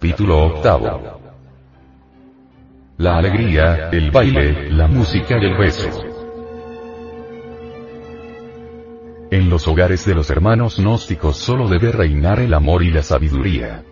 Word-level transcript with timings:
Capítulo 0.00 0.46
octavo. 0.46 1.20
La 2.96 3.18
alegría, 3.18 3.90
el 3.92 4.10
baile, 4.10 4.70
la 4.70 4.88
música 4.88 5.36
y 5.38 5.44
el 5.44 5.58
beso. 5.58 5.90
En 9.30 9.50
los 9.50 9.68
hogares 9.68 10.06
de 10.06 10.14
los 10.14 10.30
hermanos 10.30 10.78
gnósticos 10.78 11.36
solo 11.36 11.68
debe 11.68 11.92
reinar 11.92 12.40
el 12.40 12.54
amor 12.54 12.82
y 12.82 12.90
la 12.90 13.02
sabiduría. 13.02 13.84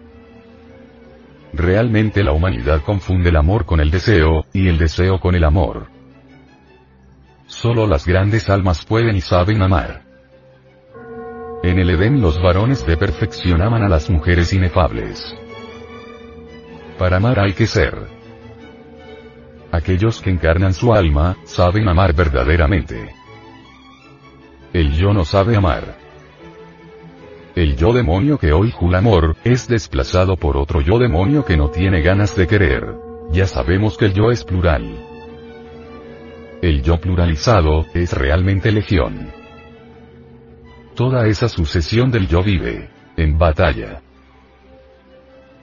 Realmente 1.52 2.24
la 2.24 2.32
humanidad 2.32 2.80
confunde 2.80 3.28
el 3.28 3.36
amor 3.36 3.66
con 3.66 3.78
el 3.78 3.90
deseo, 3.90 4.46
y 4.54 4.66
el 4.68 4.78
deseo 4.78 5.20
con 5.20 5.34
el 5.34 5.44
amor. 5.44 5.88
Solo 7.46 7.86
las 7.86 8.06
grandes 8.06 8.48
almas 8.48 8.82
pueden 8.86 9.14
y 9.14 9.20
saben 9.20 9.60
amar. 9.60 10.04
En 11.62 11.78
el 11.78 11.90
Edén 11.90 12.22
los 12.22 12.40
varones 12.40 12.86
de 12.86 12.96
perfección 12.96 13.60
aman 13.60 13.82
a 13.82 13.90
las 13.90 14.08
mujeres 14.08 14.54
inefables. 14.54 15.36
Para 16.98 17.18
amar 17.18 17.38
hay 17.38 17.52
que 17.52 17.66
ser. 17.66 17.96
Aquellos 19.70 20.20
que 20.20 20.30
encarnan 20.30 20.74
su 20.74 20.92
alma, 20.92 21.36
saben 21.44 21.88
amar 21.88 22.12
verdaderamente. 22.12 23.14
El 24.72 24.92
yo 24.92 25.12
no 25.14 25.24
sabe 25.24 25.56
amar. 25.56 25.96
El 27.54 27.76
yo 27.76 27.92
demonio 27.92 28.38
que 28.38 28.52
hoy 28.52 28.72
jula 28.72 28.98
amor, 28.98 29.36
es 29.44 29.68
desplazado 29.68 30.36
por 30.36 30.56
otro 30.56 30.80
yo 30.80 30.98
demonio 30.98 31.44
que 31.44 31.56
no 31.56 31.70
tiene 31.70 32.02
ganas 32.02 32.34
de 32.36 32.46
querer. 32.46 32.94
Ya 33.30 33.46
sabemos 33.46 33.96
que 33.96 34.06
el 34.06 34.14
yo 34.14 34.30
es 34.32 34.42
plural. 34.42 34.84
El 36.62 36.82
yo 36.82 37.00
pluralizado, 37.00 37.86
es 37.94 38.12
realmente 38.12 38.72
legión. 38.72 39.30
Toda 40.96 41.28
esa 41.28 41.48
sucesión 41.48 42.10
del 42.10 42.26
yo 42.26 42.42
vive, 42.42 42.90
en 43.16 43.38
batalla. 43.38 44.02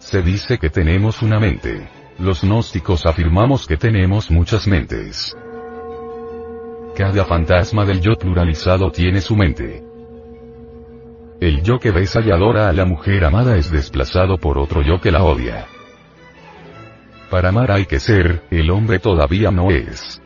Se 0.06 0.22
dice 0.22 0.60
que 0.60 0.70
tenemos 0.70 1.24
una 1.24 1.40
mente. 1.40 1.90
Los 2.20 2.44
gnósticos 2.44 3.08
afirmamos 3.08 3.66
que 3.66 3.76
tenemos 3.76 4.30
muchas 4.30 4.68
mentes. 4.68 5.36
Cada 6.96 7.26
fantasma 7.26 7.86
del 7.86 8.02
yo 8.02 8.12
pluralizado 8.14 8.92
tiene 8.92 9.20
su 9.20 9.36
mente. 9.36 9.84
El 11.42 11.64
yo 11.64 11.80
que 11.80 11.90
besa 11.90 12.22
y 12.22 12.30
adora 12.30 12.70
a 12.70 12.74
la 12.74 12.86
mujer 12.86 13.26
amada 13.26 13.58
es 13.58 13.72
desplazado 13.72 14.38
por 14.38 14.60
otro 14.60 14.84
yo 14.84 15.02
que 15.02 15.12
la 15.12 15.24
odia. 15.24 15.66
Para 17.32 17.50
amar 17.50 17.72
hay 17.72 17.88
que 17.88 18.00
ser, 18.00 18.44
el 18.52 18.70
hombre 18.70 19.00
todavía 19.00 19.50
no 19.50 19.72
es. 19.72 20.22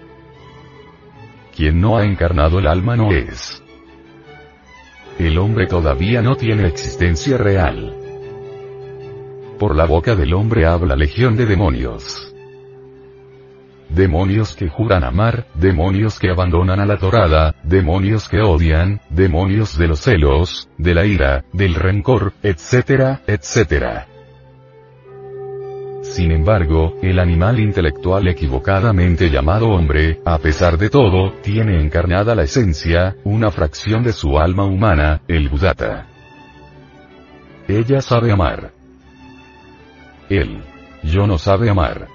Quien 1.56 1.80
no 1.80 1.98
ha 1.98 2.04
encarnado 2.04 2.60
el 2.60 2.68
alma 2.68 2.98
no 2.98 3.14
es. 3.14 3.64
El 5.18 5.38
hombre 5.38 5.68
todavía 5.68 6.22
no 6.22 6.36
tiene 6.36 6.68
existencia 6.68 7.38
real. 7.38 7.99
Por 9.60 9.76
la 9.76 9.86
boca 9.86 10.16
del 10.16 10.34
hombre 10.34 10.66
habla 10.66 10.96
legión 10.96 11.36
de 11.36 11.46
demonios. 11.46 12.34
Demonios 13.90 14.56
que 14.56 14.70
juran 14.70 15.04
amar, 15.04 15.48
demonios 15.54 16.18
que 16.18 16.30
abandonan 16.30 16.80
a 16.80 16.86
la 16.86 16.98
torada, 16.98 17.56
demonios 17.64 18.30
que 18.30 18.40
odian, 18.40 19.02
demonios 19.10 19.78
de 19.78 19.90
los 19.90 20.00
celos, 20.00 20.70
de 20.78 20.94
la 20.94 21.06
ira, 21.06 21.44
del 21.52 21.76
rencor, 21.76 22.32
etcétera, 22.42 23.22
etcétera. 23.28 24.08
Sin 26.04 26.32
embargo, 26.32 26.96
el 27.02 27.20
animal 27.20 27.60
intelectual 27.60 28.30
equivocadamente 28.30 29.30
llamado 29.30 29.72
hombre, 29.72 30.22
a 30.24 30.38
pesar 30.38 30.78
de 30.78 30.90
todo, 30.90 31.34
tiene 31.42 31.82
encarnada 31.82 32.34
la 32.34 32.44
esencia, 32.44 33.18
una 33.26 33.52
fracción 33.52 34.04
de 34.04 34.14
su 34.14 34.40
alma 34.40 34.64
humana, 34.64 35.22
el 35.28 35.50
Buddhata. 35.50 36.08
Ella 37.68 38.00
sabe 38.02 38.32
amar. 38.32 38.79
Él. 40.30 40.64
Yo 41.04 41.28
no 41.28 41.38
sabe 41.38 41.70
amar. 41.70 42.08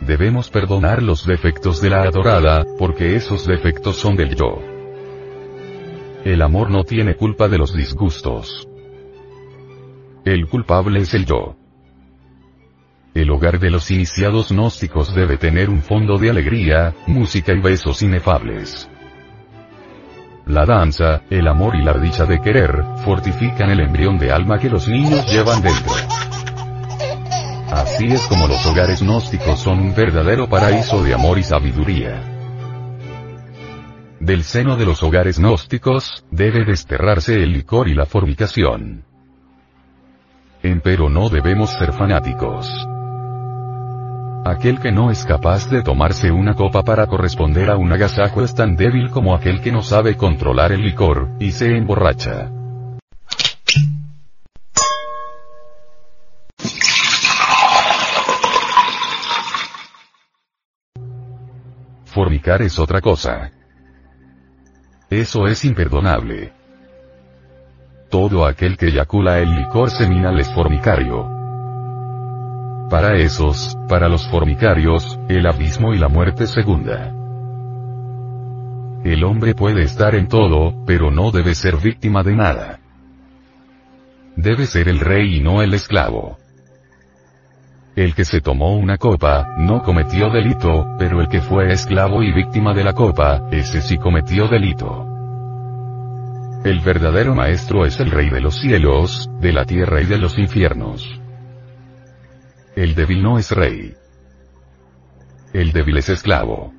Debemos 0.00 0.50
perdonar 0.50 1.02
los 1.02 1.26
defectos 1.26 1.80
de 1.80 1.90
la 1.90 2.02
adorada, 2.02 2.64
porque 2.78 3.16
esos 3.16 3.46
defectos 3.46 3.96
son 3.96 4.16
del 4.16 4.34
yo. 4.34 4.60
El 6.24 6.42
amor 6.42 6.70
no 6.70 6.84
tiene 6.84 7.16
culpa 7.16 7.48
de 7.48 7.58
los 7.58 7.74
disgustos. 7.74 8.68
El 10.24 10.48
culpable 10.48 11.00
es 11.00 11.14
el 11.14 11.26
yo. 11.26 11.56
El 13.14 13.30
hogar 13.30 13.58
de 13.58 13.70
los 13.70 13.90
iniciados 13.90 14.50
gnósticos 14.50 15.14
debe 15.14 15.36
tener 15.36 15.68
un 15.68 15.82
fondo 15.82 16.16
de 16.16 16.30
alegría, 16.30 16.94
música 17.06 17.52
y 17.52 17.60
besos 17.60 18.02
inefables. 18.02 18.88
La 20.46 20.64
danza, 20.64 21.22
el 21.30 21.46
amor 21.46 21.76
y 21.76 21.82
la 21.82 21.92
dicha 21.94 22.24
de 22.24 22.40
querer, 22.40 22.82
fortifican 23.04 23.70
el 23.70 23.80
embrión 23.80 24.18
de 24.18 24.32
alma 24.32 24.58
que 24.58 24.68
los 24.68 24.88
niños 24.88 25.30
llevan 25.30 25.62
dentro. 25.62 25.92
Así 27.72 28.04
es 28.04 28.20
como 28.28 28.46
los 28.48 28.66
hogares 28.66 29.00
gnósticos 29.00 29.58
son 29.58 29.78
un 29.78 29.94
verdadero 29.94 30.46
paraíso 30.46 31.02
de 31.02 31.14
amor 31.14 31.38
y 31.38 31.42
sabiduría. 31.42 32.22
Del 34.20 34.44
seno 34.44 34.76
de 34.76 34.84
los 34.84 35.02
hogares 35.02 35.38
gnósticos, 35.38 36.22
debe 36.30 36.66
desterrarse 36.66 37.42
el 37.42 37.54
licor 37.54 37.88
y 37.88 37.94
la 37.94 38.04
fornicación. 38.04 39.04
Empero 40.62 41.08
no 41.08 41.30
debemos 41.30 41.70
ser 41.70 41.94
fanáticos. 41.94 42.68
Aquel 44.44 44.78
que 44.78 44.92
no 44.92 45.10
es 45.10 45.24
capaz 45.24 45.70
de 45.70 45.82
tomarse 45.82 46.30
una 46.30 46.52
copa 46.52 46.82
para 46.82 47.06
corresponder 47.06 47.70
a 47.70 47.78
un 47.78 47.90
agasajo 47.90 48.44
es 48.44 48.54
tan 48.54 48.76
débil 48.76 49.08
como 49.08 49.34
aquel 49.34 49.62
que 49.62 49.72
no 49.72 49.82
sabe 49.82 50.18
controlar 50.18 50.72
el 50.72 50.82
licor, 50.82 51.30
y 51.40 51.52
se 51.52 51.74
emborracha. 51.74 52.50
Fornicar 62.12 62.60
es 62.60 62.78
otra 62.78 63.00
cosa. 63.00 63.50
Eso 65.08 65.46
es 65.46 65.64
imperdonable. 65.64 66.52
Todo 68.10 68.44
aquel 68.44 68.76
que 68.76 68.88
eyacula 68.88 69.38
el 69.38 69.56
licor 69.56 69.90
seminal 69.90 70.38
es 70.38 70.52
fornicario. 70.52 71.26
Para 72.90 73.16
esos, 73.16 73.78
para 73.88 74.10
los 74.10 74.28
formicarios, 74.28 75.18
el 75.30 75.46
abismo 75.46 75.94
y 75.94 75.98
la 75.98 76.08
muerte 76.08 76.46
segunda. 76.46 77.14
El 79.04 79.24
hombre 79.24 79.54
puede 79.54 79.82
estar 79.82 80.14
en 80.14 80.28
todo, 80.28 80.84
pero 80.84 81.10
no 81.10 81.30
debe 81.30 81.54
ser 81.54 81.78
víctima 81.78 82.22
de 82.22 82.36
nada. 82.36 82.80
Debe 84.36 84.66
ser 84.66 84.86
el 84.88 85.00
rey 85.00 85.38
y 85.38 85.40
no 85.40 85.62
el 85.62 85.72
esclavo. 85.72 86.41
El 87.94 88.14
que 88.14 88.24
se 88.24 88.40
tomó 88.40 88.74
una 88.74 88.96
copa, 88.96 89.54
no 89.58 89.82
cometió 89.82 90.30
delito, 90.30 90.96
pero 90.98 91.20
el 91.20 91.28
que 91.28 91.42
fue 91.42 91.70
esclavo 91.72 92.22
y 92.22 92.32
víctima 92.32 92.72
de 92.72 92.84
la 92.84 92.94
copa, 92.94 93.46
ese 93.50 93.82
sí 93.82 93.98
cometió 93.98 94.48
delito. 94.48 95.06
El 96.64 96.80
verdadero 96.80 97.34
maestro 97.34 97.84
es 97.84 98.00
el 98.00 98.10
rey 98.10 98.30
de 98.30 98.40
los 98.40 98.58
cielos, 98.60 99.28
de 99.40 99.52
la 99.52 99.66
tierra 99.66 100.00
y 100.00 100.06
de 100.06 100.16
los 100.16 100.38
infiernos. 100.38 101.06
El 102.74 102.94
débil 102.94 103.22
no 103.22 103.38
es 103.38 103.50
rey. 103.50 103.94
El 105.52 105.72
débil 105.72 105.98
es 105.98 106.08
esclavo. 106.08 106.72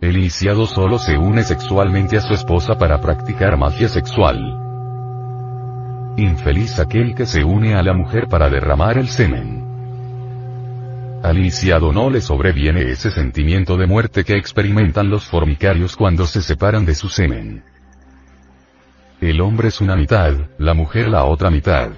El 0.00 0.16
iniciado 0.16 0.64
solo 0.64 0.98
se 0.98 1.18
une 1.18 1.42
sexualmente 1.42 2.16
a 2.16 2.22
su 2.22 2.32
esposa 2.32 2.78
para 2.78 3.02
practicar 3.02 3.58
magia 3.58 3.88
sexual. 3.88 4.67
Infeliz 6.18 6.80
aquel 6.80 7.14
que 7.14 7.26
se 7.26 7.44
une 7.44 7.76
a 7.76 7.82
la 7.84 7.92
mujer 7.92 8.26
para 8.26 8.50
derramar 8.50 8.98
el 8.98 9.06
semen. 9.06 9.62
Al 11.22 11.38
iniciado 11.38 11.92
no 11.92 12.10
le 12.10 12.20
sobreviene 12.20 12.90
ese 12.90 13.12
sentimiento 13.12 13.76
de 13.76 13.86
muerte 13.86 14.24
que 14.24 14.36
experimentan 14.36 15.10
los 15.10 15.26
formicarios 15.26 15.94
cuando 15.94 16.26
se 16.26 16.42
separan 16.42 16.84
de 16.84 16.96
su 16.96 17.08
semen. 17.08 17.62
El 19.20 19.40
hombre 19.40 19.68
es 19.68 19.80
una 19.80 19.94
mitad, 19.94 20.34
la 20.58 20.74
mujer 20.74 21.06
la 21.06 21.22
otra 21.22 21.50
mitad. 21.50 21.90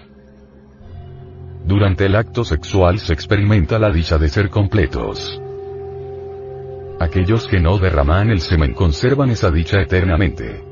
Durante 1.65 2.05
el 2.05 2.15
acto 2.15 2.45
sexual 2.45 2.99
se 2.99 3.15
experimenta 3.15 3.79
la 3.79 3.91
dicha 3.91 4.19
de 4.19 4.29
ser 4.29 4.51
completos. 4.51 5.41
Aquellos 7.01 7.49
que 7.49 7.59
no 7.59 7.79
derraman 7.79 8.29
el 8.29 8.43
semen 8.43 8.75
conservan 8.75 9.31
esa 9.31 9.51
dicha 9.51 9.81
eternamente. 9.81 10.70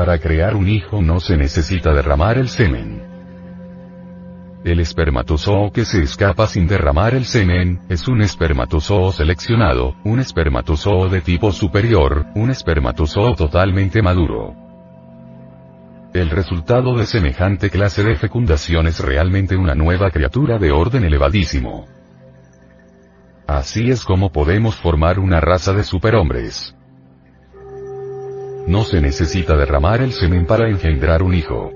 Para 0.00 0.18
crear 0.18 0.56
un 0.56 0.66
hijo 0.66 1.02
no 1.02 1.20
se 1.20 1.36
necesita 1.36 1.92
derramar 1.92 2.38
el 2.38 2.48
semen. 2.48 3.02
El 4.64 4.80
espermatozoo 4.80 5.72
que 5.72 5.84
se 5.84 6.02
escapa 6.02 6.46
sin 6.46 6.66
derramar 6.66 7.12
el 7.12 7.26
semen, 7.26 7.82
es 7.90 8.08
un 8.08 8.22
espermatozoo 8.22 9.12
seleccionado, 9.12 9.94
un 10.04 10.18
espermatozoo 10.18 11.10
de 11.10 11.20
tipo 11.20 11.52
superior, 11.52 12.24
un 12.34 12.48
espermatozoo 12.48 13.34
totalmente 13.34 14.00
maduro. 14.00 14.54
El 16.14 16.30
resultado 16.30 16.96
de 16.96 17.04
semejante 17.04 17.68
clase 17.68 18.02
de 18.02 18.16
fecundación 18.16 18.86
es 18.86 19.00
realmente 19.00 19.54
una 19.54 19.74
nueva 19.74 20.10
criatura 20.10 20.56
de 20.56 20.70
orden 20.70 21.04
elevadísimo. 21.04 21.84
Así 23.46 23.90
es 23.90 24.02
como 24.02 24.32
podemos 24.32 24.76
formar 24.76 25.18
una 25.18 25.40
raza 25.42 25.74
de 25.74 25.84
superhombres. 25.84 26.74
No 28.70 28.84
se 28.84 29.00
necesita 29.00 29.56
derramar 29.56 30.00
el 30.00 30.12
semen 30.12 30.46
para 30.46 30.68
engendrar 30.68 31.24
un 31.24 31.34
hijo. 31.34 31.72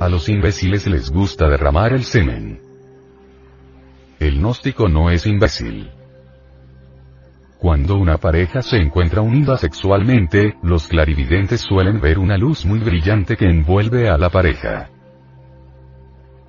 A 0.00 0.08
los 0.08 0.28
imbéciles 0.28 0.84
les 0.88 1.12
gusta 1.12 1.48
derramar 1.48 1.92
el 1.92 2.02
semen. 2.02 2.60
El 4.18 4.40
gnóstico 4.40 4.88
no 4.88 5.10
es 5.10 5.26
imbécil. 5.26 5.92
Cuando 7.56 7.98
una 7.98 8.16
pareja 8.16 8.62
se 8.62 8.78
encuentra 8.78 9.20
unida 9.22 9.56
sexualmente, 9.56 10.56
los 10.64 10.88
clarividentes 10.88 11.60
suelen 11.60 12.00
ver 12.00 12.18
una 12.18 12.36
luz 12.36 12.66
muy 12.66 12.80
brillante 12.80 13.36
que 13.36 13.48
envuelve 13.48 14.08
a 14.08 14.18
la 14.18 14.30
pareja. 14.30 14.90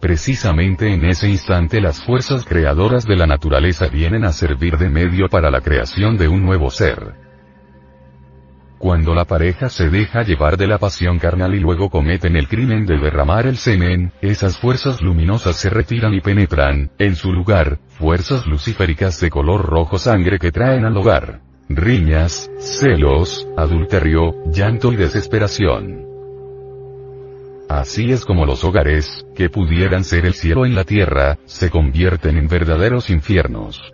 Precisamente 0.02 0.92
en 0.92 1.06
ese 1.06 1.30
instante 1.30 1.80
las 1.80 2.04
fuerzas 2.04 2.44
creadoras 2.44 3.06
de 3.06 3.18
la 3.18 3.28
naturaleza 3.28 3.88
vienen 3.88 4.26
a 4.26 4.34
servir 4.34 4.80
de 4.80 4.90
medio 4.90 5.30
para 5.30 5.52
la 5.52 5.62
creación 5.62 6.18
de 6.18 6.28
un 6.28 6.44
nuevo 6.44 6.72
ser. 6.72 7.29
Cuando 8.80 9.14
la 9.14 9.26
pareja 9.26 9.68
se 9.68 9.90
deja 9.90 10.24
llevar 10.24 10.56
de 10.56 10.66
la 10.66 10.78
pasión 10.78 11.20
carnal 11.20 11.54
y 11.54 11.60
luego 11.60 11.90
cometen 11.90 12.38
el 12.38 12.48
crimen 12.48 12.86
de 12.86 12.98
derramar 12.98 13.46
el 13.46 13.58
semen, 13.58 14.14
esas 14.22 14.58
fuerzas 14.58 15.02
luminosas 15.02 15.58
se 15.58 15.70
retiran 15.70 16.14
y 16.14 16.22
penetran, 16.22 16.90
en 16.98 17.16
su 17.18 17.34
lugar, 17.34 17.80
fuerzas 17.90 18.48
luciféricas 18.48 19.20
de 19.20 19.30
color 19.30 19.66
rojo 19.66 20.00
sangre 20.00 20.40
que 20.40 20.54
traen 20.54 20.86
al 20.86 20.96
hogar. 20.96 21.42
Riñas, 21.68 22.50
celos, 22.58 23.50
adulterio, 23.58 24.34
llanto 24.50 24.94
y 24.94 24.96
desesperación. 24.96 26.06
Así 27.68 28.14
es 28.14 28.24
como 28.24 28.46
los 28.46 28.64
hogares, 28.64 29.26
que 29.36 29.50
pudieran 29.50 30.06
ser 30.06 30.26
el 30.26 30.34
cielo 30.34 30.66
en 30.66 30.74
la 30.74 30.86
tierra, 30.86 31.38
se 31.44 31.70
convierten 31.70 32.38
en 32.38 32.48
verdaderos 32.48 33.10
infiernos. 33.10 33.94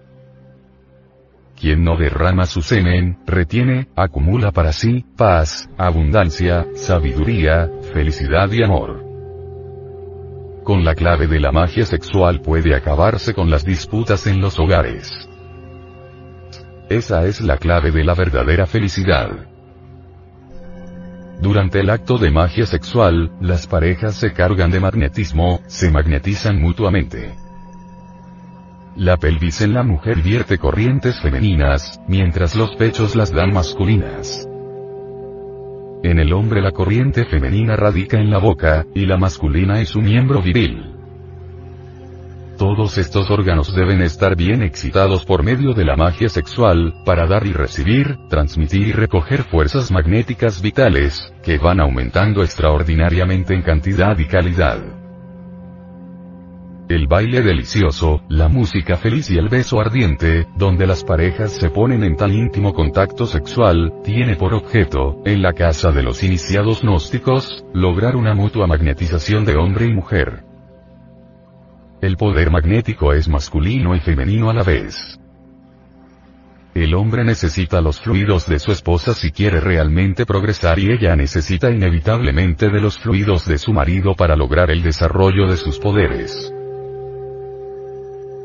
Quien 1.66 1.84
no 1.84 1.98
derrama 1.98 2.46
su 2.46 2.62
semen, 2.62 3.18
retiene, 3.26 3.88
acumula 3.96 4.52
para 4.52 4.72
sí, 4.72 5.04
paz, 5.18 5.68
abundancia, 5.80 6.68
sabiduría, 6.76 7.72
felicidad 7.92 8.52
y 8.52 8.62
amor. 8.62 9.04
Con 10.64 10.86
la 10.86 10.94
clave 10.94 11.26
de 11.26 11.40
la 11.40 11.52
magia 11.52 11.84
sexual 11.88 12.42
puede 12.42 12.76
acabarse 12.76 13.34
con 13.34 13.50
las 13.50 13.66
disputas 13.66 14.28
en 14.28 14.42
los 14.42 14.60
hogares. 14.60 15.12
Esa 16.88 17.26
es 17.26 17.42
la 17.42 17.58
clave 17.58 17.90
de 17.90 18.04
la 18.04 18.14
verdadera 18.14 18.68
felicidad. 18.68 19.32
Durante 21.42 21.80
el 21.80 21.90
acto 21.90 22.20
de 22.20 22.30
magia 22.30 22.68
sexual, 22.68 23.32
las 23.42 23.66
parejas 23.66 24.14
se 24.14 24.34
cargan 24.34 24.70
de 24.70 24.82
magnetismo, 24.82 25.62
se 25.66 25.90
magnetizan 25.90 26.62
mutuamente. 26.62 27.34
La 28.96 29.18
pelvis 29.18 29.60
en 29.60 29.74
la 29.74 29.84
mujer 29.84 30.22
vierte 30.22 30.58
corrientes 30.58 31.20
femeninas, 31.20 32.00
mientras 32.08 32.56
los 32.56 32.78
pechos 32.78 33.14
las 33.14 33.30
dan 33.30 33.52
masculinas. 33.52 34.48
En 36.02 36.18
el 36.18 36.32
hombre 36.32 36.62
la 36.62 36.72
corriente 36.72 37.26
femenina 37.26 37.76
radica 37.76 38.18
en 38.18 38.30
la 38.30 38.38
boca, 38.38 38.86
y 38.96 39.06
la 39.06 39.18
masculina 39.18 39.82
es 39.82 39.90
su 39.90 40.00
miembro 40.00 40.42
viril. 40.42 40.94
Todos 42.58 42.98
estos 42.98 43.30
órganos 43.30 43.76
deben 43.76 44.02
estar 44.02 44.38
bien 44.38 44.64
excitados 44.64 45.26
por 45.26 45.44
medio 45.44 45.74
de 45.74 45.84
la 45.84 45.98
magia 45.98 46.30
sexual, 46.30 46.94
para 47.04 47.28
dar 47.28 47.46
y 47.46 47.52
recibir, 47.52 48.16
transmitir 48.30 48.88
y 48.88 48.92
recoger 48.94 49.44
fuerzas 49.44 49.92
magnéticas 49.92 50.62
vitales, 50.62 51.34
que 51.44 51.58
van 51.58 51.82
aumentando 51.82 52.44
extraordinariamente 52.44 53.56
en 53.56 53.62
cantidad 53.62 54.18
y 54.18 54.26
calidad. 54.26 55.05
El 56.88 57.08
baile 57.08 57.42
delicioso, 57.42 58.22
la 58.30 58.48
música 58.48 58.96
feliz 58.98 59.32
y 59.32 59.40
el 59.40 59.50
beso 59.50 59.80
ardiente, 59.80 60.46
donde 60.56 60.86
las 60.86 61.04
parejas 61.04 61.54
se 61.54 61.72
ponen 61.72 62.04
en 62.04 62.16
tan 62.16 62.32
íntimo 62.32 62.76
contacto 62.76 63.26
sexual, 63.26 63.92
tiene 64.04 64.36
por 64.36 64.54
objeto, 64.54 65.20
en 65.26 65.42
la 65.42 65.54
casa 65.54 65.92
de 65.92 66.04
los 66.04 66.22
iniciados 66.22 66.84
gnósticos, 66.84 67.66
lograr 67.74 68.16
una 68.16 68.36
mutua 68.36 68.68
magnetización 68.68 69.46
de 69.46 69.56
hombre 69.56 69.88
y 69.88 69.94
mujer. 69.96 70.44
El 72.02 72.18
poder 72.18 72.52
magnético 72.52 73.14
es 73.14 73.28
masculino 73.28 73.96
y 73.96 74.00
femenino 74.00 74.52
a 74.52 74.54
la 74.54 74.62
vez. 74.62 75.20
El 76.76 76.94
hombre 76.94 77.24
necesita 77.24 77.82
los 77.82 78.00
fluidos 78.00 78.48
de 78.48 78.60
su 78.60 78.72
esposa 78.72 79.16
si 79.16 79.32
quiere 79.32 79.60
realmente 79.60 80.28
progresar 80.28 80.78
y 80.78 80.92
ella 80.92 81.16
necesita 81.16 81.72
inevitablemente 81.72 82.70
de 82.70 82.80
los 82.80 83.00
fluidos 83.00 83.48
de 83.48 83.58
su 83.58 83.74
marido 83.74 84.14
para 84.14 84.36
lograr 84.36 84.70
el 84.70 84.84
desarrollo 84.84 85.48
de 85.48 85.58
sus 85.58 85.80
poderes. 85.80 86.55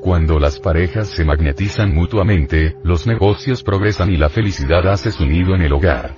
Cuando 0.00 0.38
las 0.38 0.58
parejas 0.58 1.08
se 1.08 1.26
magnetizan 1.26 1.94
mutuamente, 1.94 2.76
los 2.82 3.06
negocios 3.06 3.62
progresan 3.62 4.10
y 4.10 4.16
la 4.16 4.30
felicidad 4.30 4.88
hace 4.88 5.12
su 5.12 5.26
nido 5.26 5.54
en 5.54 5.60
el 5.60 5.72
hogar. 5.74 6.14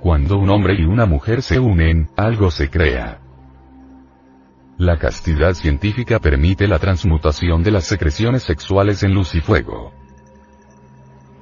Cuando 0.00 0.38
un 0.38 0.48
hombre 0.50 0.74
y 0.78 0.84
una 0.84 1.04
mujer 1.04 1.42
se 1.42 1.58
unen, 1.58 2.10
algo 2.16 2.52
se 2.52 2.70
crea. 2.70 3.18
La 4.78 4.98
castidad 4.98 5.54
científica 5.54 6.20
permite 6.20 6.68
la 6.68 6.78
transmutación 6.78 7.64
de 7.64 7.72
las 7.72 7.84
secreciones 7.84 8.44
sexuales 8.44 9.02
en 9.02 9.14
luz 9.14 9.34
y 9.34 9.40
fuego. 9.40 9.92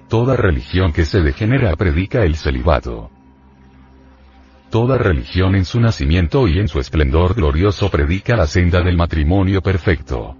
Toda 0.09 0.35
religión 0.35 0.93
que 0.93 1.05
se 1.05 1.21
degenera 1.21 1.77
predica 1.77 2.25
el 2.25 2.37
celibato. 2.37 3.11
Toda 4.71 4.97
religión 4.97 5.55
en 5.57 5.67
su 5.67 5.79
nacimiento 5.79 6.49
y 6.49 6.59
en 6.59 6.69
su 6.69 6.81
esplendor 6.81 7.35
glorioso 7.35 7.91
predica 7.91 8.35
la 8.35 8.47
senda 8.47 8.81
del 8.81 8.97
matrimonio 8.97 9.61
perfecto. 9.63 10.40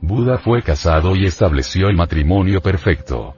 Buda 0.00 0.38
fue 0.38 0.62
casado 0.62 1.16
y 1.16 1.26
estableció 1.26 1.88
el 1.88 1.96
matrimonio 1.96 2.60
perfecto. 2.60 3.34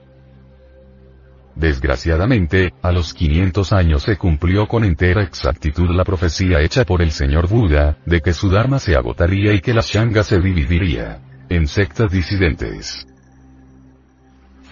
Desgraciadamente, 1.54 2.72
a 2.82 2.92
los 2.92 3.12
500 3.14 3.72
años 3.72 4.02
se 4.04 4.16
cumplió 4.16 4.68
con 4.68 4.84
entera 4.84 5.22
exactitud 5.24 5.90
la 5.90 6.04
profecía 6.04 6.60
hecha 6.60 6.84
por 6.84 7.02
el 7.02 7.10
señor 7.10 7.48
Buda, 7.48 7.98
de 8.06 8.20
que 8.20 8.32
su 8.32 8.48
Dharma 8.48 8.78
se 8.78 8.94
agotaría 8.94 9.52
y 9.54 9.60
que 9.60 9.74
la 9.74 9.82
Shanga 9.82 10.22
se 10.22 10.38
dividiría 10.38 11.20
en 11.48 11.66
sectas 11.66 12.12
disidentes. 12.12 13.06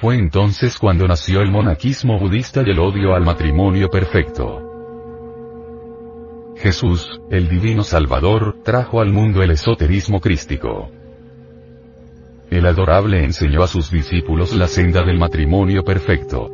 Fue 0.01 0.15
entonces 0.15 0.79
cuando 0.79 1.09
nació 1.09 1.41
el 1.41 1.51
monaquismo 1.51 2.19
budista 2.21 2.63
y 2.65 2.71
el 2.71 2.79
odio 2.79 3.15
al 3.15 3.25
matrimonio 3.25 3.89
perfecto. 3.89 4.63
Jesús, 6.57 7.21
el 7.31 7.49
divino 7.49 7.83
Salvador, 7.83 8.59
trajo 8.63 9.01
al 9.01 9.11
mundo 9.11 9.43
el 9.43 9.51
esoterismo 9.51 10.21
crístico. 10.21 10.91
El 12.51 12.67
adorable 12.67 13.25
enseñó 13.25 13.63
a 13.63 13.67
sus 13.67 13.91
discípulos 13.91 14.55
la 14.55 14.69
senda 14.69 15.03
del 15.03 15.19
matrimonio 15.19 15.83
perfecto. 15.85 16.51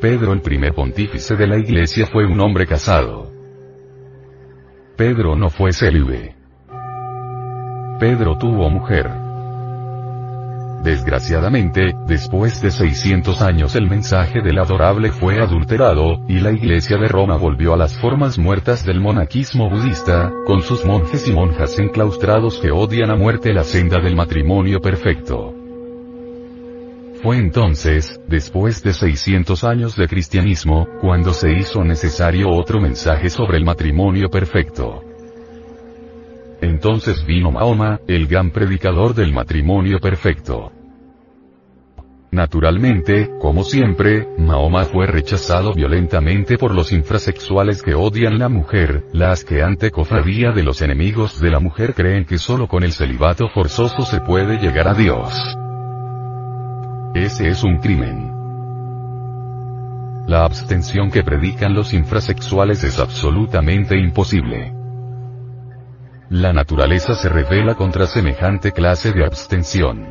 Pedro 0.00 0.32
el 0.32 0.40
primer 0.40 0.74
pontífice 0.74 1.36
de 1.36 1.46
la 1.46 1.58
iglesia 1.58 2.06
fue 2.06 2.26
un 2.26 2.40
hombre 2.40 2.66
casado. 2.66 3.30
Pedro 4.96 5.34
no 5.36 5.50
fue 5.50 5.72
célibe. 5.72 6.36
Pedro 7.98 8.36
tuvo 8.38 8.68
mujer. 8.70 9.23
Desgraciadamente, 10.84 11.94
después 12.06 12.60
de 12.60 12.70
600 12.70 13.40
años 13.40 13.74
el 13.74 13.88
mensaje 13.88 14.42
del 14.42 14.58
adorable 14.58 15.12
fue 15.12 15.40
adulterado, 15.40 16.20
y 16.28 16.40
la 16.40 16.52
iglesia 16.52 16.98
de 16.98 17.08
Roma 17.08 17.38
volvió 17.38 17.72
a 17.72 17.78
las 17.78 17.96
formas 17.96 18.38
muertas 18.38 18.84
del 18.84 19.00
monaquismo 19.00 19.70
budista, 19.70 20.30
con 20.46 20.60
sus 20.60 20.84
monjes 20.84 21.26
y 21.26 21.32
monjas 21.32 21.78
enclaustrados 21.78 22.58
que 22.58 22.70
odian 22.70 23.10
a 23.10 23.16
muerte 23.16 23.54
la 23.54 23.64
senda 23.64 23.98
del 23.98 24.14
matrimonio 24.14 24.78
perfecto. 24.78 25.54
Fue 27.22 27.38
entonces, 27.38 28.20
después 28.28 28.82
de 28.82 28.92
600 28.92 29.64
años 29.64 29.96
de 29.96 30.06
cristianismo, 30.06 30.86
cuando 31.00 31.32
se 31.32 31.50
hizo 31.50 31.82
necesario 31.82 32.50
otro 32.50 32.78
mensaje 32.78 33.30
sobre 33.30 33.56
el 33.56 33.64
matrimonio 33.64 34.28
perfecto. 34.28 35.13
Entonces 36.64 37.26
vino 37.26 37.50
Mahoma, 37.50 38.00
el 38.08 38.26
gran 38.26 38.50
predicador 38.50 39.14
del 39.14 39.34
matrimonio 39.34 39.98
perfecto. 40.00 40.72
Naturalmente, 42.30 43.32
como 43.38 43.64
siempre, 43.64 44.26
Mahoma 44.38 44.84
fue 44.84 45.06
rechazado 45.06 45.74
violentamente 45.74 46.56
por 46.56 46.74
los 46.74 46.90
infrasexuales 46.90 47.82
que 47.82 47.94
odian 47.94 48.38
la 48.38 48.48
mujer, 48.48 49.04
las 49.12 49.44
que 49.44 49.62
ante 49.62 49.90
cofradía 49.90 50.52
de 50.52 50.62
los 50.62 50.80
enemigos 50.80 51.38
de 51.38 51.50
la 51.50 51.60
mujer 51.60 51.92
creen 51.92 52.24
que 52.24 52.38
solo 52.38 52.66
con 52.66 52.82
el 52.82 52.92
celibato 52.92 53.50
forzoso 53.50 54.06
se 54.06 54.22
puede 54.22 54.56
llegar 54.56 54.88
a 54.88 54.94
Dios. 54.94 55.34
Ese 57.14 57.48
es 57.48 57.62
un 57.62 57.76
crimen. 57.76 58.32
La 60.26 60.46
abstención 60.46 61.10
que 61.10 61.22
predican 61.22 61.74
los 61.74 61.92
infrasexuales 61.92 62.82
es 62.84 62.98
absolutamente 62.98 63.98
imposible. 63.98 64.83
La 66.30 66.52
naturaleza 66.52 67.14
se 67.14 67.28
revela 67.28 67.74
contra 67.74 68.06
semejante 68.06 68.72
clase 68.72 69.12
de 69.12 69.24
abstención. 69.24 70.08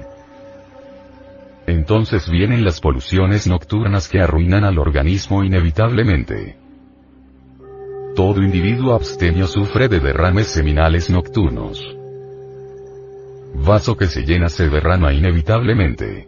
Entonces 1.65 2.29
vienen 2.29 2.63
las 2.63 2.79
poluciones 2.79 3.47
nocturnas 3.47 4.07
que 4.07 4.21
arruinan 4.21 4.63
al 4.63 4.77
organismo 4.77 5.43
inevitablemente. 5.43 6.57
Todo 8.15 8.43
individuo 8.43 8.93
abstemio 8.93 9.47
sufre 9.47 9.87
de 9.87 9.99
derrames 9.99 10.47
seminales 10.47 11.09
nocturnos. 11.09 11.81
Vaso 13.55 13.97
que 13.97 14.05
se 14.05 14.23
llena 14.23 14.49
se 14.49 14.69
derrama 14.69 15.13
inevitablemente. 15.13 16.27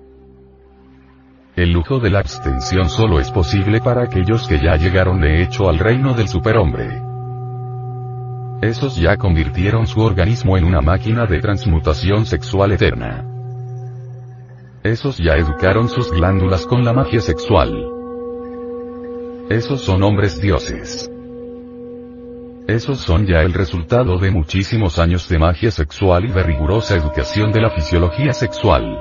El 1.55 1.71
lujo 1.71 1.99
de 1.99 2.09
la 2.09 2.19
abstención 2.19 2.89
solo 2.89 3.19
es 3.19 3.29
posible 3.29 3.81
para 3.81 4.03
aquellos 4.03 4.47
que 4.47 4.59
ya 4.59 4.77
llegaron 4.77 5.21
de 5.21 5.43
hecho 5.43 5.69
al 5.69 5.77
reino 5.77 6.15
del 6.15 6.27
superhombre. 6.27 7.04
Esos 8.61 8.95
ya 8.95 9.17
convirtieron 9.17 9.85
su 9.85 9.99
organismo 9.99 10.57
en 10.57 10.63
una 10.63 10.81
máquina 10.81 11.25
de 11.25 11.39
transmutación 11.39 12.25
sexual 12.25 12.71
eterna. 12.71 13.25
Esos 14.81 15.17
ya 15.17 15.33
educaron 15.33 15.89
sus 15.89 16.11
glándulas 16.11 16.65
con 16.65 16.85
la 16.85 16.93
magia 16.93 17.19
sexual. 17.19 17.91
Esos 19.49 19.81
son 19.81 20.03
hombres 20.03 20.39
dioses. 20.39 21.09
Esos 22.67 22.99
son 22.99 23.27
ya 23.27 23.41
el 23.41 23.53
resultado 23.53 24.17
de 24.17 24.31
muchísimos 24.31 24.99
años 24.99 25.27
de 25.29 25.37
magia 25.37 25.69
sexual 25.69 26.25
y 26.25 26.31
de 26.31 26.41
rigurosa 26.41 26.95
educación 26.95 27.51
de 27.51 27.61
la 27.61 27.69
fisiología 27.69 28.33
sexual. 28.33 28.97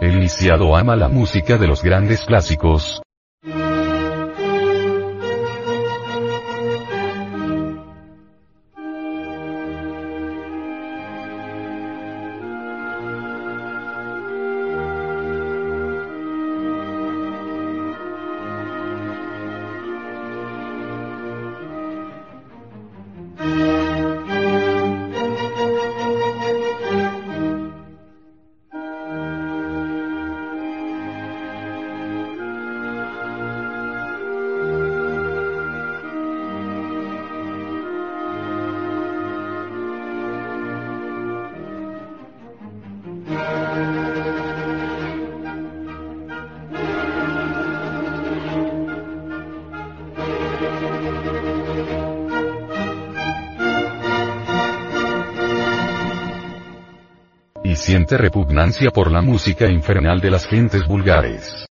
El 0.00 0.14
iniciado 0.14 0.76
ama 0.76 0.94
la 0.96 1.08
música 1.08 1.58
de 1.58 1.66
los 1.66 1.82
grandes 1.82 2.22
clásicos, 2.22 3.02
siente 57.78 58.18
repugnancia 58.18 58.90
por 58.90 59.10
la 59.10 59.22
música 59.22 59.70
infernal 59.70 60.20
de 60.20 60.30
las 60.30 60.46
gentes 60.46 60.86
vulgares. 60.86 61.67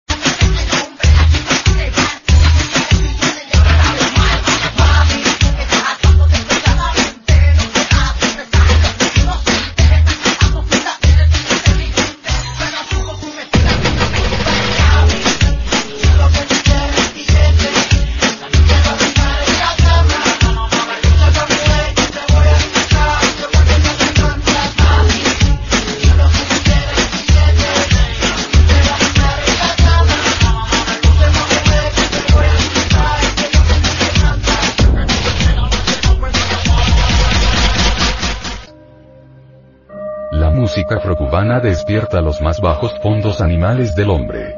Música 40.74 40.96
afrocubana 40.96 41.60
despierta 41.60 42.20
los 42.20 42.40
más 42.40 42.60
bajos 42.60 42.92
fondos 43.00 43.40
animales 43.40 43.94
del 43.94 44.10
hombre. 44.10 44.56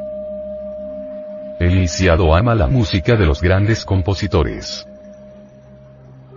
El 1.60 1.74
iniciado 1.74 2.34
ama 2.34 2.54
la 2.54 2.68
música 2.68 3.16
de 3.16 3.26
los 3.26 3.42
grandes 3.42 3.84
compositores. 3.84 4.88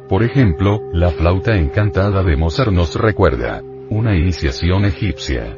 Por 0.09 0.23
ejemplo, 0.23 0.81
la 0.91 1.11
flauta 1.11 1.55
encantada 1.55 2.23
de 2.23 2.35
Mozart 2.35 2.73
nos 2.73 2.95
recuerda 2.95 3.61
una 3.89 4.17
iniciación 4.17 4.83
egipcia. 4.83 5.55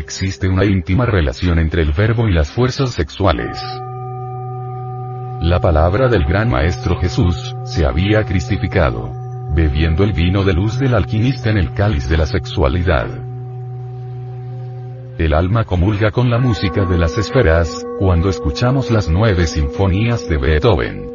Existe 0.00 0.48
una 0.48 0.64
íntima 0.64 1.04
relación 1.04 1.58
entre 1.58 1.82
el 1.82 1.92
verbo 1.92 2.26
y 2.26 2.32
las 2.32 2.50
fuerzas 2.50 2.88
sexuales. 2.88 3.62
La 5.42 5.60
palabra 5.60 6.08
del 6.08 6.24
gran 6.24 6.48
Maestro 6.48 6.98
Jesús, 6.98 7.54
se 7.64 7.84
había 7.84 8.24
cristificado. 8.24 9.12
Bebiendo 9.54 10.02
el 10.02 10.14
vino 10.14 10.42
de 10.42 10.54
luz 10.54 10.78
del 10.78 10.94
alquimista 10.94 11.50
en 11.50 11.58
el 11.58 11.74
cáliz 11.74 12.08
de 12.08 12.16
la 12.16 12.24
sexualidad. 12.24 13.08
El 15.18 15.34
alma 15.34 15.64
comulga 15.64 16.10
con 16.10 16.30
la 16.30 16.38
música 16.38 16.86
de 16.86 16.96
las 16.96 17.18
esferas, 17.18 17.84
cuando 17.98 18.30
escuchamos 18.30 18.90
las 18.90 19.10
nueve 19.10 19.46
sinfonías 19.46 20.26
de 20.30 20.38
Beethoven. 20.38 21.09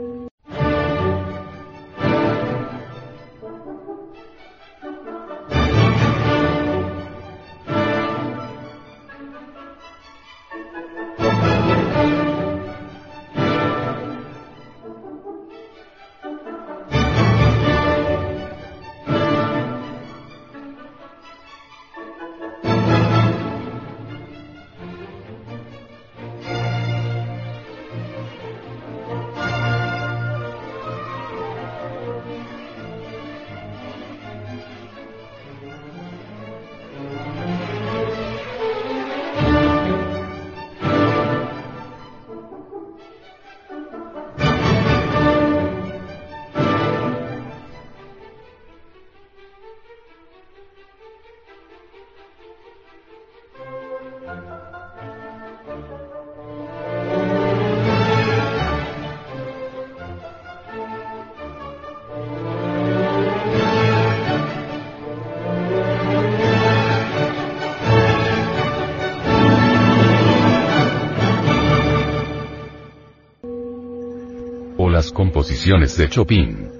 Composiciones 75.11 75.97
de 75.97 76.09
Chopin. 76.09 76.71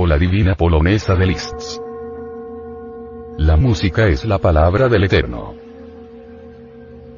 o 0.00 0.06
la 0.06 0.16
divina 0.16 0.54
polonesa 0.54 1.14
de 1.16 1.26
Liszt. 1.26 1.80
La 3.38 3.56
música 3.56 4.06
es 4.06 4.24
la 4.24 4.38
palabra 4.38 4.88
del 4.88 5.04
Eterno. 5.04 5.67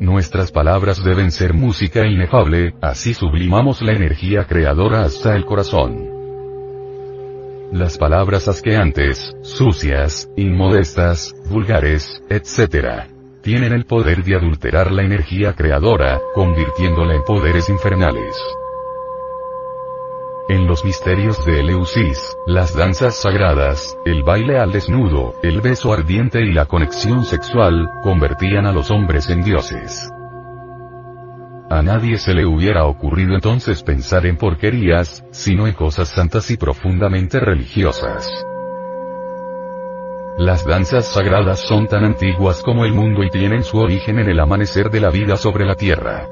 Nuestras 0.00 0.50
palabras 0.50 1.04
deben 1.04 1.30
ser 1.30 1.52
música 1.52 2.07
inefable, 2.07 2.73
así 2.80 3.12
sublimamos 3.12 3.83
la 3.83 3.92
energía 3.92 4.47
creadora 4.47 5.02
hasta 5.02 5.37
el 5.37 5.45
corazón. 5.45 6.09
Las 7.71 7.99
palabras 7.99 8.49
asqueantes, 8.49 9.37
sucias, 9.42 10.30
inmodestas, 10.38 11.35
vulgares, 11.50 12.23
etc. 12.30 13.11
tienen 13.42 13.75
el 13.75 13.85
poder 13.85 14.25
de 14.25 14.37
adulterar 14.37 14.90
la 14.90 15.02
energía 15.02 15.52
creadora, 15.52 16.19
convirtiéndola 16.35 17.16
en 17.16 17.23
poderes 17.23 17.69
infernales. 17.69 18.35
En 20.50 20.66
los 20.66 20.85
misterios 20.85 21.47
de 21.47 21.61
Eleusis, 21.61 22.37
las 22.45 22.75
danzas 22.75 23.14
sagradas, 23.14 23.97
el 24.04 24.25
baile 24.25 24.59
al 24.59 24.73
desnudo, 24.73 25.35
el 25.45 25.61
beso 25.61 25.92
ardiente 25.92 26.40
y 26.40 26.52
la 26.52 26.66
conexión 26.66 27.25
sexual, 27.25 27.88
convertían 28.02 28.66
a 28.66 28.73
los 28.73 28.90
hombres 28.90 29.30
en 29.30 29.45
dioses. 29.45 30.11
A 31.71 31.83
nadie 31.83 32.19
se 32.19 32.35
le 32.35 32.47
hubiera 32.47 32.85
ocurrido 32.87 33.37
entonces 33.37 33.85
pensar 33.85 34.26
en 34.26 34.37
porquerías, 34.37 35.25
sino 35.30 35.69
en 35.69 35.75
cosas 35.75 36.09
santas 36.09 36.50
y 36.50 36.57
profundamente 36.57 37.38
religiosas. 37.38 38.28
Las 40.37 40.66
danzas 40.66 41.07
sagradas 41.07 41.61
son 41.61 41.86
tan 41.86 42.02
antiguas 42.02 42.60
como 42.60 42.84
el 42.84 42.93
mundo 42.93 43.23
y 43.23 43.30
tienen 43.30 43.63
su 43.63 43.78
origen 43.78 44.19
en 44.19 44.28
el 44.28 44.41
amanecer 44.41 44.91
de 44.91 44.99
la 44.99 45.10
vida 45.10 45.36
sobre 45.36 45.65
la 45.65 45.76
tierra. 45.76 46.26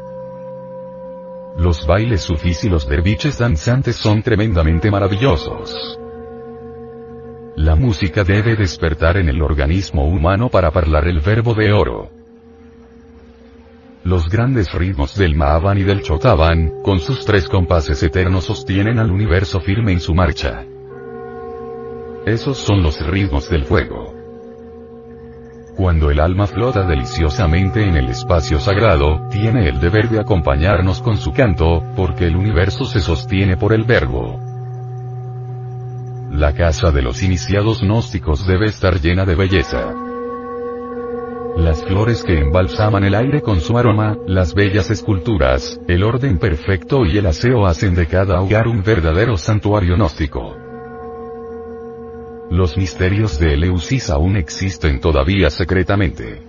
Los 1.58 1.84
bailes 1.88 2.20
sufís 2.20 2.62
y 2.62 2.68
los 2.68 2.88
derviches 2.88 3.36
danzantes 3.36 3.96
son 3.96 4.22
tremendamente 4.22 4.92
maravillosos. 4.92 5.98
La 7.56 7.74
música 7.74 8.22
debe 8.22 8.54
despertar 8.54 9.16
en 9.16 9.28
el 9.28 9.42
organismo 9.42 10.06
humano 10.06 10.50
para 10.50 10.68
hablar 10.68 11.08
el 11.08 11.18
verbo 11.18 11.54
de 11.54 11.72
oro. 11.72 12.10
Los 14.04 14.28
grandes 14.28 14.72
ritmos 14.72 15.16
del 15.16 15.34
Mahavan 15.34 15.78
y 15.78 15.82
del 15.82 16.02
Chotaban, 16.02 16.80
con 16.84 17.00
sus 17.00 17.24
tres 17.24 17.48
compases 17.48 18.00
eternos 18.04 18.44
sostienen 18.44 19.00
al 19.00 19.10
universo 19.10 19.58
firme 19.58 19.90
en 19.90 20.00
su 20.00 20.14
marcha. 20.14 20.64
Esos 22.24 22.58
son 22.58 22.84
los 22.84 23.04
ritmos 23.04 23.50
del 23.50 23.64
fuego. 23.64 24.17
Cuando 25.78 26.10
el 26.10 26.18
alma 26.18 26.48
flota 26.48 26.82
deliciosamente 26.82 27.84
en 27.84 27.96
el 27.96 28.08
espacio 28.08 28.58
sagrado, 28.58 29.28
tiene 29.30 29.68
el 29.68 29.78
deber 29.78 30.08
de 30.08 30.18
acompañarnos 30.18 31.00
con 31.00 31.18
su 31.18 31.32
canto, 31.32 31.84
porque 31.94 32.26
el 32.26 32.34
universo 32.34 32.84
se 32.84 32.98
sostiene 32.98 33.56
por 33.56 33.72
el 33.72 33.84
verbo. 33.84 34.40
La 36.32 36.52
casa 36.52 36.90
de 36.90 37.00
los 37.00 37.22
iniciados 37.22 37.80
gnósticos 37.80 38.44
debe 38.44 38.66
estar 38.66 39.00
llena 39.00 39.24
de 39.24 39.36
belleza. 39.36 39.94
Las 41.56 41.84
flores 41.84 42.24
que 42.24 42.40
embalsaman 42.40 43.04
el 43.04 43.14
aire 43.14 43.40
con 43.40 43.60
su 43.60 43.78
aroma, 43.78 44.16
las 44.26 44.54
bellas 44.54 44.90
esculturas, 44.90 45.80
el 45.86 46.02
orden 46.02 46.38
perfecto 46.38 47.06
y 47.06 47.18
el 47.18 47.26
aseo 47.26 47.66
hacen 47.66 47.94
de 47.94 48.08
cada 48.08 48.40
hogar 48.40 48.66
un 48.66 48.82
verdadero 48.82 49.36
santuario 49.36 49.94
gnóstico. 49.94 50.67
Los 52.50 52.78
misterios 52.78 53.38
de 53.38 53.54
Eleusis 53.54 54.08
aún 54.08 54.36
existen 54.36 55.00
todavía 55.00 55.50
secretamente. 55.50 56.40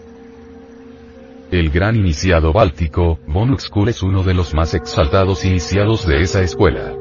El 1.52 1.72
gran 1.72 1.98
iniciado 1.98 2.54
báltico, 2.54 3.20
Bonuxkul 3.28 3.90
es 3.90 4.02
uno 4.02 4.24
de 4.24 4.34
los 4.34 4.54
más 4.54 4.74
exaltados 4.74 5.44
iniciados 5.44 6.08
de 6.08 6.22
esa 6.22 6.42
escuela. 6.42 6.94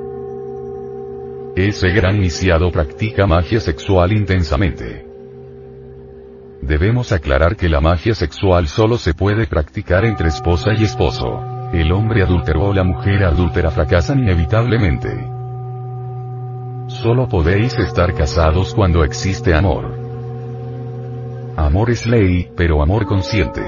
Ese 1.54 1.90
gran 1.90 2.16
iniciado 2.16 2.72
practica 2.72 3.26
magia 3.26 3.60
sexual 3.60 4.12
intensamente. 4.12 5.06
Debemos 6.60 7.12
aclarar 7.12 7.56
que 7.56 7.68
la 7.68 7.80
magia 7.80 8.14
sexual 8.14 8.66
solo 8.66 8.98
se 8.98 9.14
puede 9.14 9.46
practicar 9.46 10.04
entre 10.04 10.28
esposa 10.28 10.70
y 10.76 10.82
esposo. 10.82 11.40
El 11.72 11.92
hombre 11.92 12.22
adúltero 12.22 12.68
o 12.68 12.74
la 12.74 12.82
mujer 12.82 13.22
adúltera 13.22 13.70
fracasan 13.70 14.18
inevitablemente. 14.18 15.37
Solo 16.88 17.28
podéis 17.28 17.78
estar 17.78 18.14
casados 18.14 18.74
cuando 18.74 19.04
existe 19.04 19.54
amor. 19.54 19.94
Amor 21.54 21.90
es 21.90 22.06
ley, 22.06 22.50
pero 22.56 22.80
amor 22.82 23.04
consciente. 23.04 23.62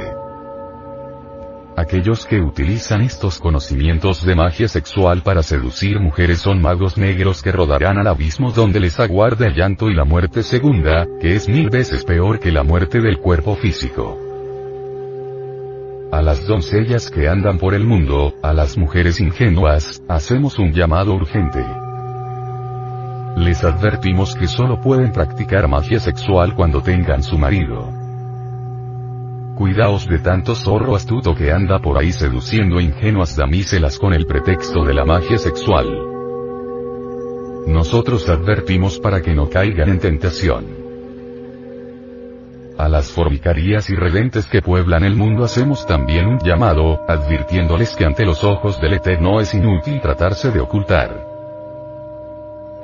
Aquellos 1.77 2.25
que 2.25 2.41
utilizan 2.41 3.03
estos 3.03 3.39
conocimientos 3.39 4.25
de 4.25 4.35
magia 4.35 4.69
sexual 4.69 5.23
para 5.23 5.43
seducir 5.43 6.01
mujeres 6.01 6.39
son 6.39 6.63
magos 6.63 6.97
negros 6.97 7.43
que 7.43 7.53
rodarán 7.53 7.99
al 7.99 8.07
abismo 8.07 8.53
donde 8.53 8.81
les 8.81 8.99
aguarda 8.99 9.47
el 9.47 9.55
llanto 9.55 9.91
y 9.91 9.95
la 9.95 10.05
muerte 10.05 10.43
segunda, 10.43 11.07
que 11.21 11.35
es 11.35 11.47
mil 11.47 11.69
veces 11.69 12.07
peor 12.07 12.41
que 12.41 12.51
la 12.51 12.63
muerte 12.63 13.03
del 13.03 13.19
cuerpo 13.19 13.55
físico. 13.55 14.19
A 16.11 16.23
las 16.23 16.47
doncellas 16.47 17.11
que 17.11 17.29
andan 17.29 17.59
por 17.59 17.75
el 17.75 17.85
mundo, 17.85 18.33
a 18.43 18.55
las 18.55 18.79
mujeres 18.79 19.21
ingenuas, 19.21 20.03
hacemos 20.09 20.59
un 20.59 20.73
llamado 20.73 21.13
urgente. 21.15 21.63
Les 23.37 23.62
advertimos 23.64 24.35
que 24.35 24.47
solo 24.47 24.81
pueden 24.81 25.12
practicar 25.12 25.69
magia 25.69 26.01
sexual 26.01 26.55
cuando 26.55 26.83
tengan 26.83 27.23
su 27.23 27.38
marido. 27.38 27.90
Cuidaos 29.55 30.07
de 30.09 30.19
tanto 30.19 30.55
zorro 30.55 30.97
astuto 30.97 31.35
que 31.35 31.53
anda 31.53 31.79
por 31.79 31.99
ahí 31.99 32.12
seduciendo 32.12 32.81
ingenuas 32.81 33.37
damiselas 33.37 33.99
con 33.99 34.14
el 34.14 34.27
pretexto 34.27 34.85
de 34.85 34.95
la 34.95 35.05
magia 35.05 35.38
sexual. 35.38 35.87
Nosotros 37.66 38.29
advertimos 38.29 38.99
para 38.99 39.21
que 39.21 39.35
no 39.35 39.49
caigan 39.49 39.90
en 39.90 39.99
tentación. 40.01 40.81
A 42.79 42.88
las 42.88 43.11
formicarías 43.12 43.90
y 43.90 43.95
redentes 43.95 44.47
que 44.47 44.62
pueblan 44.62 45.05
el 45.05 45.14
mundo 45.14 45.45
hacemos 45.45 45.87
también 45.87 46.27
un 46.27 46.38
llamado, 46.38 47.05
advirtiéndoles 47.07 47.95
que 47.95 48.07
ante 48.07 48.25
los 48.25 48.43
ojos 48.43 48.81
del 48.81 48.95
Eterno 48.95 49.40
es 49.40 49.53
inútil 49.53 50.01
tratarse 50.01 50.51
de 50.51 50.61
ocultar. 50.61 51.30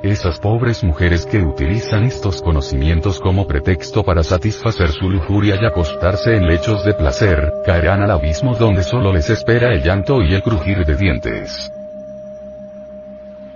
Esas 0.03 0.39
pobres 0.39 0.83
mujeres 0.83 1.25
que 1.25 1.39
utilizan 1.39 2.03
estos 2.03 2.43
conocimientos 2.43 3.19
como 3.19 3.47
pretexto 3.47 4.03
para 4.03 4.21
satisfacer 4.21 4.89
su 4.91 5.09
lujuria 5.09 5.55
y 5.59 5.65
acostarse 5.65 6.35
en 6.35 6.45
lechos 6.45 6.85
de 6.85 6.93
placer, 6.93 7.51
caerán 7.65 8.03
al 8.03 8.11
abismo 8.11 8.55
donde 8.55 8.83
solo 8.83 9.11
les 9.11 9.31
espera 9.31 9.73
el 9.73 9.81
llanto 9.81 10.21
y 10.21 10.35
el 10.35 10.43
crujir 10.43 10.85
de 10.85 10.95
dientes. 10.95 11.71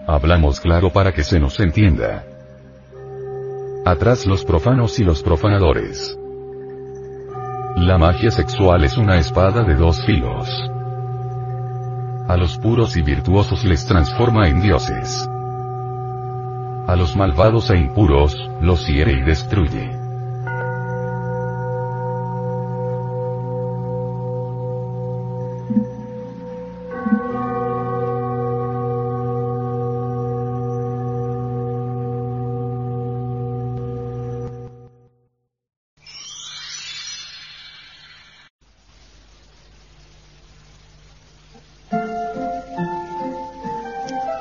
Hablamos 0.07 0.59
claro 0.59 0.89
para 0.89 1.11
que 1.11 1.23
se 1.23 1.39
nos 1.39 1.59
entienda. 1.59 2.23
Atrás 3.85 4.25
los 4.25 4.43
profanos 4.43 4.97
y 4.99 5.03
los 5.03 5.21
profanadores. 5.21 6.17
La 7.75 7.99
magia 7.99 8.31
sexual 8.31 8.83
es 8.83 8.97
una 8.97 9.19
espada 9.19 9.63
de 9.63 9.75
dos 9.75 10.03
filos. 10.05 10.49
A 12.27 12.35
los 12.35 12.57
puros 12.57 12.97
y 12.97 13.03
virtuosos 13.03 13.63
les 13.63 13.85
transforma 13.85 14.47
en 14.47 14.59
dioses. 14.59 15.29
A 16.87 16.95
los 16.95 17.15
malvados 17.15 17.69
e 17.69 17.77
impuros, 17.77 18.35
los 18.59 18.87
hiere 18.87 19.13
y 19.13 19.21
destruye. 19.21 20.00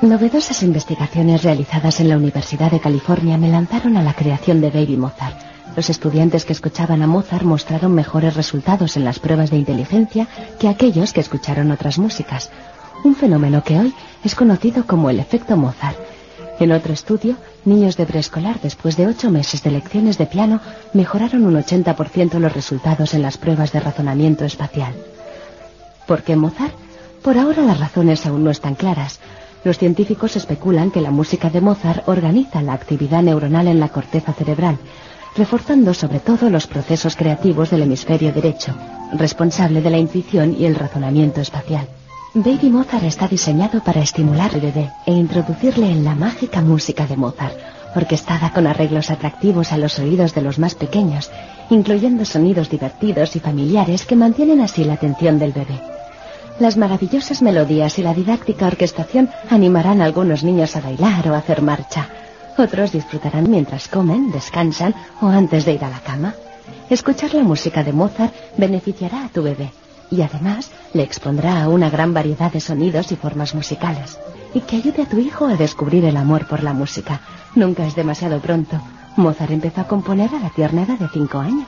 Novedosas 0.01 0.63
investigaciones 0.63 1.43
realizadas 1.43 1.99
en 1.99 2.09
la 2.09 2.17
Universidad 2.17 2.71
de 2.71 2.79
California 2.79 3.37
me 3.37 3.49
lanzaron 3.49 3.97
a 3.97 4.01
la 4.01 4.15
creación 4.15 4.59
de 4.59 4.71
Baby 4.71 4.97
Mozart. 4.97 5.37
Los 5.75 5.91
estudiantes 5.91 6.43
que 6.43 6.53
escuchaban 6.53 7.03
a 7.03 7.07
Mozart 7.07 7.43
mostraron 7.43 7.93
mejores 7.93 8.33
resultados 8.33 8.97
en 8.97 9.03
las 9.03 9.19
pruebas 9.19 9.51
de 9.51 9.57
inteligencia 9.57 10.27
que 10.59 10.69
aquellos 10.69 11.13
que 11.13 11.19
escucharon 11.19 11.69
otras 11.69 11.99
músicas, 11.99 12.49
un 13.03 13.15
fenómeno 13.15 13.63
que 13.63 13.77
hoy 13.77 13.93
es 14.23 14.33
conocido 14.33 14.87
como 14.87 15.11
el 15.11 15.19
efecto 15.19 15.55
Mozart. 15.55 15.99
En 16.59 16.71
otro 16.71 16.93
estudio, 16.93 17.35
niños 17.63 17.95
de 17.95 18.07
preescolar 18.07 18.59
después 18.59 18.97
de 18.97 19.05
ocho 19.05 19.29
meses 19.29 19.61
de 19.61 19.69
lecciones 19.69 20.17
de 20.17 20.25
piano 20.25 20.61
mejoraron 20.93 21.45
un 21.45 21.53
80% 21.53 22.39
los 22.39 22.53
resultados 22.53 23.13
en 23.13 23.21
las 23.21 23.37
pruebas 23.37 23.71
de 23.71 23.81
razonamiento 23.81 24.45
espacial. 24.45 24.95
¿Por 26.07 26.23
qué 26.23 26.35
Mozart? 26.35 26.73
Por 27.21 27.37
ahora 27.37 27.61
las 27.61 27.79
razones 27.79 28.25
aún 28.25 28.43
no 28.43 28.49
están 28.49 28.73
claras. 28.73 29.19
Los 29.63 29.77
científicos 29.77 30.35
especulan 30.35 30.89
que 30.89 31.01
la 31.01 31.11
música 31.11 31.49
de 31.51 31.61
Mozart 31.61 32.07
organiza 32.09 32.63
la 32.63 32.73
actividad 32.73 33.21
neuronal 33.21 33.67
en 33.67 33.79
la 33.79 33.89
corteza 33.89 34.33
cerebral, 34.33 34.77
reforzando 35.37 35.93
sobre 35.93 36.19
todo 36.19 36.49
los 36.49 36.65
procesos 36.65 37.15
creativos 37.15 37.69
del 37.69 37.83
hemisferio 37.83 38.33
derecho, 38.33 38.73
responsable 39.13 39.81
de 39.81 39.89
la 39.91 39.99
intuición 39.99 40.55
y 40.57 40.65
el 40.65 40.75
razonamiento 40.75 41.41
espacial. 41.41 41.87
Baby 42.33 42.69
Mozart 42.69 43.03
está 43.03 43.27
diseñado 43.27 43.83
para 43.83 44.01
estimular 44.01 44.51
al 44.53 44.61
bebé 44.61 44.89
e 45.05 45.11
introducirle 45.11 45.91
en 45.91 46.03
la 46.03 46.15
mágica 46.15 46.61
música 46.61 47.05
de 47.05 47.17
Mozart, 47.17 47.55
orquestada 47.95 48.51
con 48.53 48.65
arreglos 48.65 49.11
atractivos 49.11 49.71
a 49.71 49.77
los 49.77 49.99
oídos 49.99 50.33
de 50.33 50.41
los 50.41 50.57
más 50.57 50.73
pequeños, 50.73 51.29
incluyendo 51.69 52.25
sonidos 52.25 52.69
divertidos 52.69 53.35
y 53.35 53.39
familiares 53.39 54.05
que 54.05 54.15
mantienen 54.15 54.61
así 54.61 54.85
la 54.85 54.93
atención 54.93 55.37
del 55.37 55.51
bebé. 55.51 56.00
Las 56.59 56.77
maravillosas 56.77 57.41
melodías 57.41 57.97
y 57.97 58.03
la 58.03 58.13
didáctica 58.13 58.67
orquestación 58.67 59.29
animarán 59.49 60.01
a 60.01 60.05
algunos 60.05 60.43
niños 60.43 60.75
a 60.75 60.81
bailar 60.81 61.27
o 61.29 61.33
a 61.33 61.39
hacer 61.39 61.61
marcha. 61.61 62.09
Otros 62.57 62.91
disfrutarán 62.91 63.49
mientras 63.49 63.87
comen, 63.87 64.31
descansan 64.31 64.93
o 65.21 65.27
antes 65.27 65.65
de 65.65 65.73
ir 65.73 65.83
a 65.83 65.89
la 65.89 65.99
cama. 65.99 66.35
Escuchar 66.89 67.33
la 67.33 67.43
música 67.43 67.83
de 67.83 67.93
Mozart 67.93 68.33
beneficiará 68.57 69.25
a 69.25 69.29
tu 69.29 69.41
bebé 69.41 69.71
y 70.11 70.21
además 70.21 70.69
le 70.93 71.03
expondrá 71.03 71.63
a 71.63 71.69
una 71.69 71.89
gran 71.89 72.13
variedad 72.13 72.51
de 72.51 72.59
sonidos 72.59 73.11
y 73.11 73.15
formas 73.15 73.55
musicales. 73.55 74.19
Y 74.53 74.59
que 74.61 74.75
ayude 74.75 75.03
a 75.03 75.09
tu 75.09 75.17
hijo 75.17 75.45
a 75.45 75.55
descubrir 75.55 76.03
el 76.03 76.17
amor 76.17 76.47
por 76.47 76.61
la 76.61 76.73
música. 76.73 77.21
Nunca 77.55 77.87
es 77.87 77.95
demasiado 77.95 78.39
pronto. 78.39 78.79
Mozart 79.15 79.51
empezó 79.51 79.81
a 79.81 79.87
componer 79.87 80.29
a 80.35 80.39
la 80.39 80.49
tierna 80.49 80.83
edad 80.83 80.99
de 80.99 81.07
cinco 81.07 81.39
años. 81.39 81.67